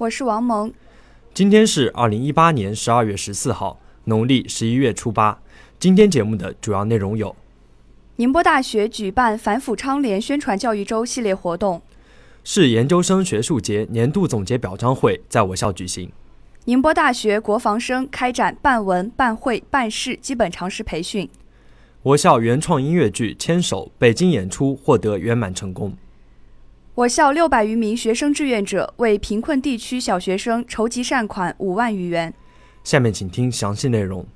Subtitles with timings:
[0.00, 0.72] 我是王萌，
[1.34, 5.38] 今天是二零一八年十二月十四号，农历十一月初八。
[5.78, 7.36] 今天节目的主要内容有：
[8.16, 11.82] 宁波大学举办反腐倡廉宣传教育周系列活动；
[12.42, 16.08] 市研究生学术节年度总结表彰会在我校举行；
[16.64, 21.28] 宁波大学国防生开展办文、办会、办事基本常识培训；
[22.02, 25.94] 我校原创音乐剧《牵手》北京演出获得圆满成功。
[26.96, 32.34] 我校六百余名学生志愿者为贫困地区小学生筹集善款五万余元。
[32.82, 34.26] 下面请听详细内容。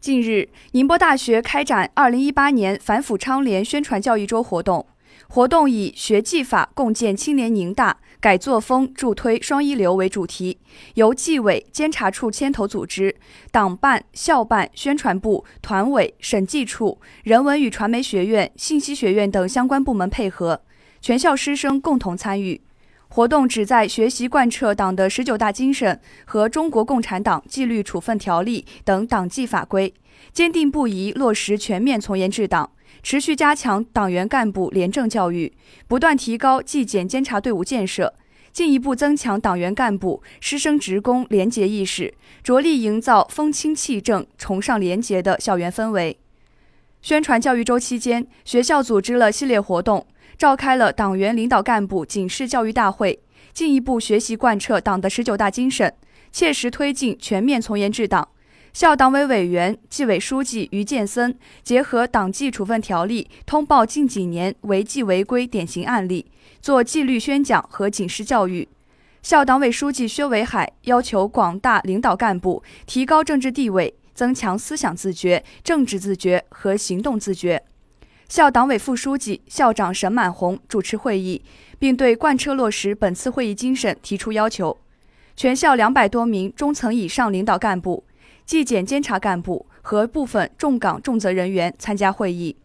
[0.00, 4.86] 近日，宁波大学开展二零一八年反腐倡廉宣传教育周活动。
[5.28, 10.58] 活动以“学技法，共建青年宁大，改作风，助推双一流”为主题，
[10.94, 13.16] 由纪委监察处牵头组织，
[13.50, 20.62] 党办、校办、宣传部、团委、审计处、人文与传媒学院、信息学院等相关部门配合，
[21.00, 22.60] 全校师生共同参与。
[23.08, 29.94] 活动旨在学习贯彻党的十九大精神和中国共产党纪律处分条例等党纪法规，
[30.32, 32.70] 坚定不移落实全面从严治党。
[33.06, 35.52] 持续加强党员干部廉政教育，
[35.86, 38.12] 不断提高纪检监察队伍建设，
[38.52, 42.12] 进一步增强党员干部、师生职工廉洁意识，
[42.42, 46.18] 着力营造风清气正、崇尚廉洁的校园氛围。
[47.00, 50.04] 宣传教育周期间，学校组织了系列活动，
[50.36, 53.20] 召开了党员领导干部警示教育大会，
[53.52, 55.94] 进一步学习贯彻党的十九大精神，
[56.32, 58.30] 切实推进全面从严治党。
[58.76, 66.26] 校党委委员、纪委书记于建森结合党纪处分条例通报近几年违纪违规典型案例，
[66.60, 68.68] 做纪律宣讲和警示教育。
[69.22, 77.64] 校党委书记薛伟海要求广大领导干部提高政治地位，增强思想自觉、政治自觉和行动自觉。
[78.28, 81.40] 校党委副书记、校长沈满红主持会议，
[81.78, 84.76] 并对贯彻落实本次会议精神提出要求。
[85.34, 88.04] 全校两百多名中层以上领导干部。
[88.46, 92.56] 纪检监察干部和部分重岗重责人员参加会议，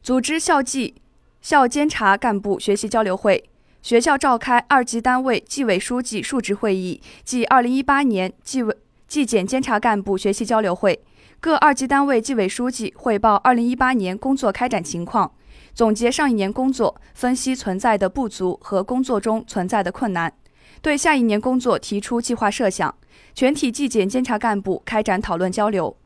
[0.00, 0.94] 组织校纪、
[1.42, 3.50] 校监察干部学习交流会。
[3.82, 11.00] 学校召开二级单位纪委书记述职会议暨二零一八年纪委纪检监察干部学习交流会，
[11.38, 15.32] 各二级单位纪委书记汇报二零一八年工作开展情况，
[15.72, 20.32] 总结上一年工作，分析存在的不足和工作中存在的困难，
[20.86, 22.94] 对下一年工作提出计划设想。
[23.34, 25.96] 全体纪检监察干部开展讨论交流，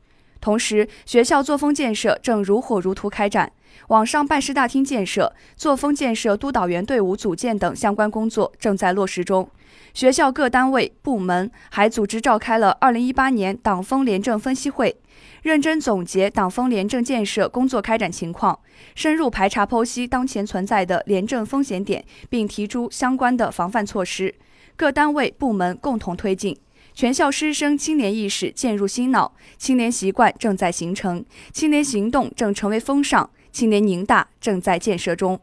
[0.40, 3.52] 同时学校作风建设正如火如荼开展，
[3.88, 9.46] 网上办事大厅建设、作风建设督导员队伍组建等相关工作正在落实中。
[9.92, 14.96] 学校各单位部门还组织召开了2018年党风廉政分析会，
[15.42, 18.58] 认真总结党风廉政建设工作开展情况，
[18.94, 24.34] 深入排查剖析当前存在的廉政风险点，并提出相关的防范措施。
[24.80, 26.58] 各单位部门共同推进。
[26.94, 35.38] 全校师生青年意识渐入心脑，青年习惯正在形成，青年行动正成为风尚，青年宁大正在建设中。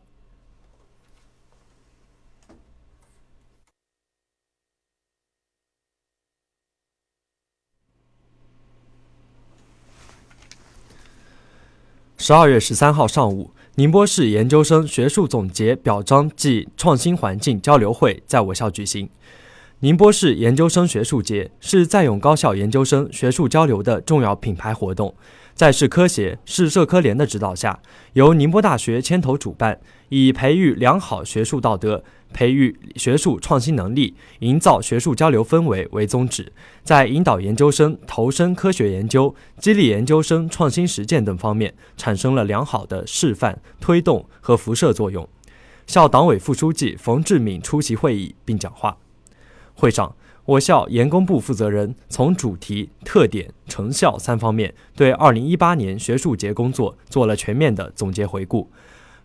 [12.18, 19.08] 十二月十三号上午，宁波市研究生学术总结表彰暨创新环境交流会在我校举行。
[19.82, 25.14] 宁波市研究生学术节是在永高校研究生学术交流的重要品牌活动，
[25.58, 27.80] 在市科协、市社科联的指导下，
[28.14, 45.28] 由宁波大学牵头主办，以培育良好学术道德、培育学术创新能力、营造学术交流氛围为宗旨，在引导研究生投身科学研究、激励研究生创新实践等方面产生了良好的示范、推动和辐射作用。
[45.88, 48.96] 校党委副书记冯志敏出席会议并讲话。
[49.74, 50.16] 会上，
[50.48, 58.72] 我校研工部负责人从主题、特点、成效三方面对2018年学术节工作做了全面的总结回顾。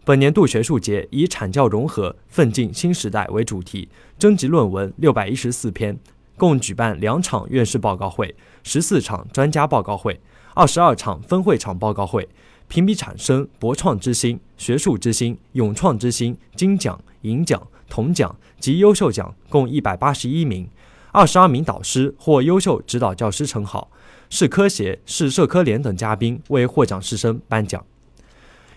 [0.04, 3.88] 本年度学术节以“产教融合，奋进新时代”为主题，
[4.18, 5.96] 征集论文614篇，
[6.36, 8.34] 共举办两场院士报告会、
[8.64, 10.20] 十四场专家报告会、
[10.54, 12.28] 二十二场分会场报告会。
[12.66, 20.66] 评比产生博创之星、学术之星、勇创之星、金奖、银奖、铜奖及优秀奖共一百八十一名，
[21.14, 23.90] 二十二名导师获优秀指导教师称号，
[24.30, 27.84] 市科协、市社科联等嘉宾为获奖师生颁奖。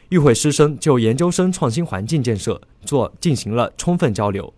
[0.09, 4.53] 与会师生就研究生创新环境建设做进行了充分交流。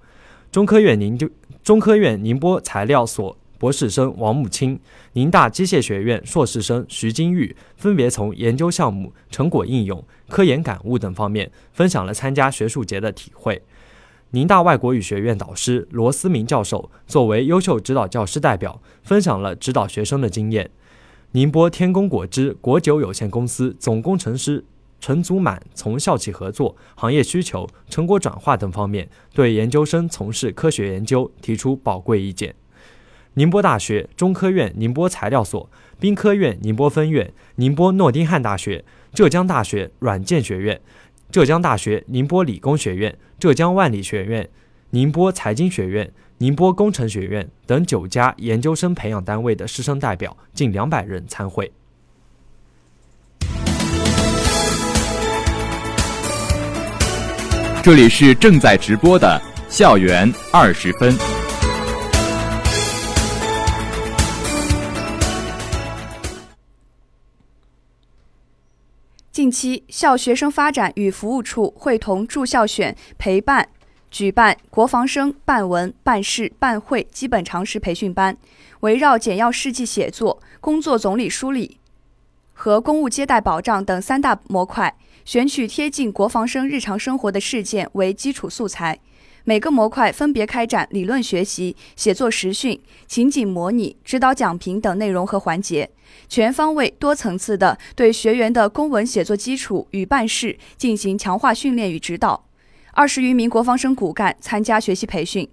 [0.52, 1.30] 中科院宁就
[1.64, 4.80] 中科院宁波材料所博士生王木清、
[5.14, 13.62] 宁大机械学院硕士生徐金玉分别从研究项目、成果应用、科研感悟等方面分享了参加学术节的体会。
[14.32, 20.70] 宁大外国语学院导师罗思明教授作为优秀指导教师代表，分享了指导学生的经验。
[21.32, 24.66] 宁波天工果汁果酒有限公司总工程师。
[25.00, 32.56] 陈祖满从校企合作、行业需求、成果转化等方面，对研究生从事科学研究提出宝贵意见。
[33.36, 35.70] 宁波大学、中科院宁波材料所、
[36.00, 38.84] 兵科院宁波分院、宁波诺丁汉大学、
[39.14, 40.82] 浙江大学软件学院、
[41.32, 44.50] 浙江大学宁波理工学院、浙江万里学院、
[44.92, 51.72] 宁波财经学院、宁波工程学院等九家研究生培养单位的师生代表近两百人参会。
[57.84, 61.37] 这里是正在直播的校园二十分。
[69.38, 73.70] 近期，校学生发展与服务处会同住校选陪伴
[74.10, 78.36] 举办国防生办文、办事、办会基本常识培训班，
[78.80, 81.78] 围绕简要事迹写作、工作总理梳理
[82.52, 84.96] 和公务接待保障等三大模块。
[85.24, 88.98] 选取贴近国防生日常生活的事件为基础素材，
[89.48, 92.78] 每个模块分别开展理论学习、写作实训、
[93.08, 95.90] 情景模拟、指导讲评等内容和环节，
[96.28, 102.44] 全方位、多层次的对学员的公文写作基础与办事进行强化训练与指导。
[102.92, 105.48] 二十余名国防生骨干参加学习培训。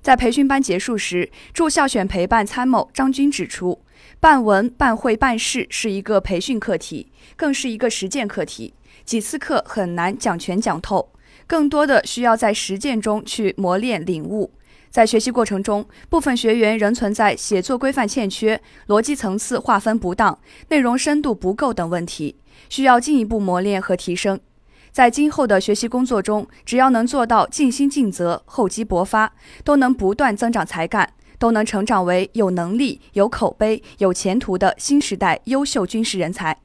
[0.00, 3.78] 在培训班结束时，驻校选陪办参谋张军指出，
[4.20, 8.72] 办文、办会、办事是一个培训课题，更是一个实践课题。
[9.04, 11.10] 几次课很难讲全讲透，
[11.48, 14.52] 更多的需要在实践中去磨练领悟。
[14.90, 22.36] 在学习过程中，部分学员仍存在写作规范欠缺、逻辑层次划分不当、内容深度不够等问题，
[22.68, 24.38] 需要进一步磨练和提升。
[24.90, 29.32] 在今后的学习工作中，只要能做到尽心尽责、厚积薄发，
[29.64, 36.58] 都能不断增长才干，都能成长为有能力、有口碑、有前途的新时代优秀军事人才。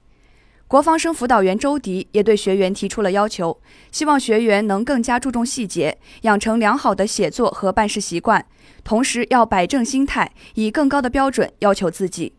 [0.73, 3.61] 国防生辅导员周迪也对学员提出了要求，
[3.91, 8.43] 希望学员能更加注重细节，养成良好的写作和办事习惯，
[8.83, 12.33] 同时要摆正心态，以更高的标准要求自己。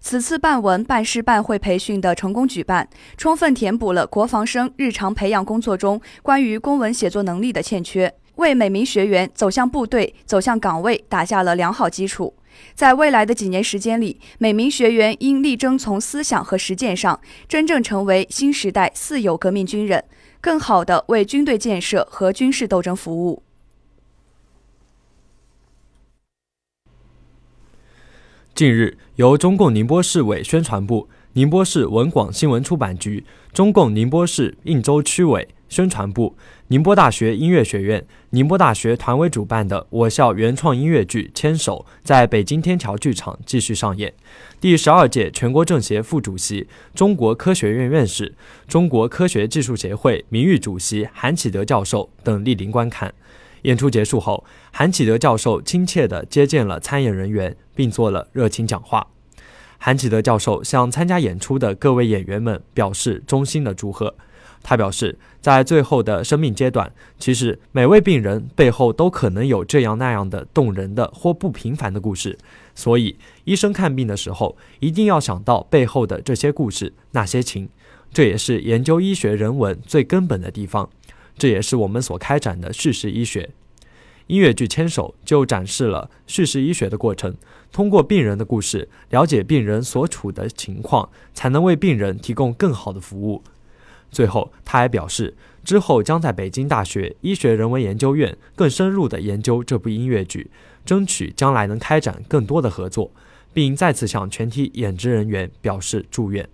[0.00, 2.88] 此次办文、办事、办会培训的成功举办，
[3.18, 12.32] 充分填补了国防生日常培养工作中关于公文写作能力的欠缺，为每名学员走向部队、走向岗位打下了良好基础。
[12.74, 20.04] 在未来的几年时间里，每名学员应力争从思想和实践上真正成为新时代四有革命军人，
[20.40, 23.42] 更好地为军队建设和军事斗争服务。
[28.54, 35.48] 近日，由中共宁波市委宣传部、宁波市文广新闻出版局、中共宁波市应州区委。
[35.68, 36.34] 宣传部、
[36.70, 44.12] 宁波大学音乐学院、宁波大学团委主办的我校原创音乐剧《牵手》在北京天桥剧场继续上演。
[44.60, 48.34] 第十二届全国政协副主席、中国科学院院士、
[48.66, 53.14] 中国科学技术协会名誉主席韩启德教授等莅临观看。
[53.62, 59.06] 演出结束后，韩启德教授亲切地接见了参演人员，并做了热情讲话。
[59.78, 64.14] 韩启德教授向参加演出的各位演员们表示衷心的祝贺。
[64.62, 72.36] 他表示，在最后的生命阶段，其实每位病人背后都可能有这样那样的动人的或不平凡的故事，
[72.74, 77.68] 所以医生看病的时候一定要想到背后的这些故事、那些情。
[78.12, 80.88] 这也是研究医学人文最根本的地方，
[81.36, 83.50] 这也是我们所开展的叙事医学。
[84.28, 87.34] 音乐剧《牵手》就展示了叙事医学的过程，
[87.72, 93.42] 通过病人的故事，了解病人所处的情况，才能为病人提供更好的服务。
[94.10, 100.50] 最后，他还表示，之后将在北京大学医学人文研究院更深入地研究这部音乐剧，
[100.84, 103.10] 争取将来能开展更多的合作，
[103.52, 106.48] 并再次向全体演职人员表示祝愿。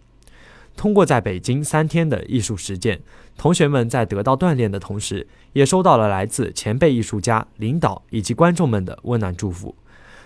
[0.77, 3.01] 通过在北京三天的艺术实践，
[3.37, 9.77] 同学们在得到锻炼的同时，也收到了来自前辈艺术家、领导以及观众们的温暖祝福。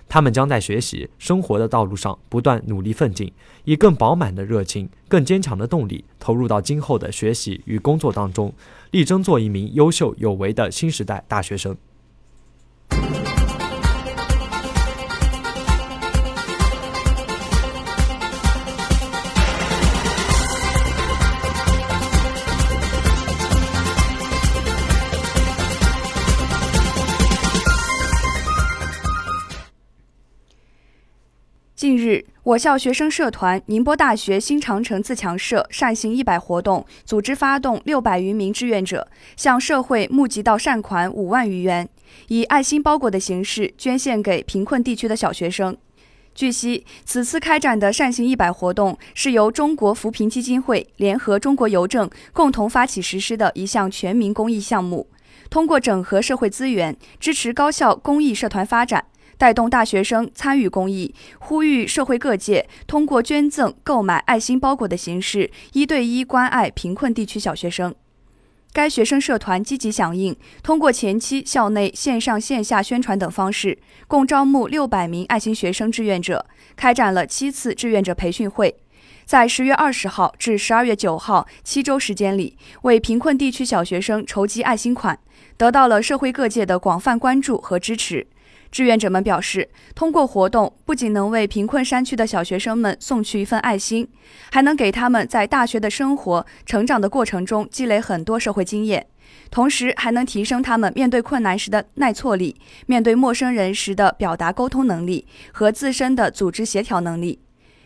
[0.09, 3.33] 他们将在学习、生活的道路上不断努力奋进，
[3.65, 8.53] 以更饱满的热情、更坚强的动力投入到今后的学习与工作当中，
[8.91, 11.77] 力争做一名优秀有为的新时代大学生。
[31.79, 39.07] 近日，我校学生社团宁波大学新长城自强社善行一百活动组织发动六百余名志愿者
[39.37, 41.89] 向社会募集到善款五万余元，
[42.27, 45.77] 以爱心包裹的形式捐献给贫困地区的小学生。
[46.35, 55.07] 据悉，此次开展的善行一百活动是由中国扶贫基金会联合中国邮政共同发起实施的一项全民公益项目，
[55.49, 59.05] 通过整合社会资源，支持高校公益社团发展。
[59.39, 67.95] 带动大学生参与公益，呼吁社会各界通过捐赠、购买爱心包裹的形式，一对一关爱贫困地区小学生。
[68.73, 76.45] 该学生社团积极响应，通过前期校内线上线下宣传等方式，共招募六百名爱心学生志愿者，
[76.77, 78.77] 开展了七次志愿者培训会。
[79.25, 85.19] 在十月二十号至十二月九号七周时间里，为贫困地区小学生筹集爱心款，
[85.57, 88.27] 得到了社会各界的广泛关注和支持。
[88.71, 94.07] 志愿者们表示，通过活动不仅能为贫困山区的小学生们送去一份爱心，
[94.53, 99.07] 还能给他们在大学的生活成长的过程中积累很多社会经验，
[99.51, 102.57] 同时还能提升他们面对困难时的耐挫力、
[102.87, 107.41] 面对陌生人时的表达沟通能力和自身的组织协调能力。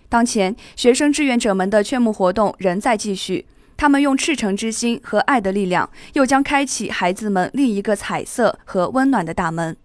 [0.08, 3.46] 当前，学生志愿者们的劝募活动仍在继续，
[3.76, 9.76] 他们用赤诚之心和爱的力量，又将开启孩子们另一个彩色和温暖的大门。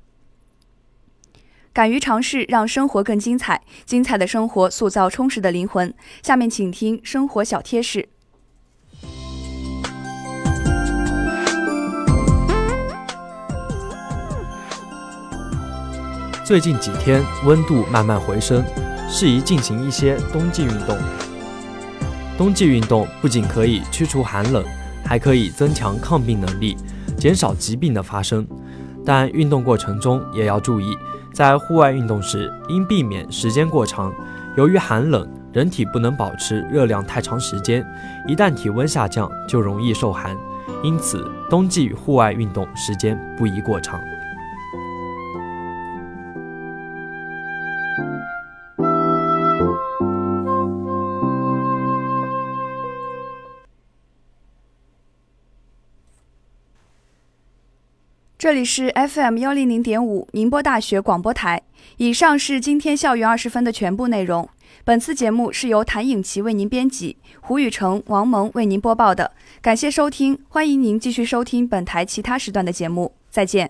[1.77, 3.61] 敢于尝试，让生活更精彩。
[3.85, 5.93] 精彩的生活塑造充实的灵魂。
[6.23, 8.09] 下面请听生活小贴士。
[16.43, 18.65] 最近几天温度慢慢回升，
[19.07, 20.97] 适宜进行一些冬季运动。
[22.39, 24.65] 冬季运动不仅可以驱除寒冷，
[25.05, 26.75] 还可以增强抗病能力，
[27.19, 28.47] 减少疾病的发生。
[29.05, 30.97] 但运动过程中也要注意。
[31.37, 34.11] 在户外运动时，应避免时间过长。
[34.55, 37.85] 由于寒冷，人体不能保持热量太长时间，
[38.27, 40.35] 一旦体温下降，就容易受寒。
[40.81, 44.01] 因此，冬季户外运动时间不宜过长。
[58.47, 61.61] 这里是 FM 幺零零点五宁波大学广播台。
[61.97, 64.47] 以上是今天校园二十分的全部内容。
[64.85, 69.33] 本次节目是由谭颖琪为您编辑，胡雨成、王萌为您播报的。
[69.61, 73.11] 感谢收听，欢迎您继续收听本台其他时段的节目。
[73.29, 73.69] 再见。